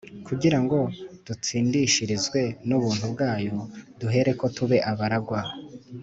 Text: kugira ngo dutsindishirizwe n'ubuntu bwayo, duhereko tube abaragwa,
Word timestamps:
kugira 0.27 0.57
ngo 0.63 0.77
dutsindishirizwe 1.25 2.41
n'ubuntu 2.67 3.05
bwayo, 3.13 3.57
duhereko 3.99 4.43
tube 4.55 4.77
abaragwa, 4.91 5.39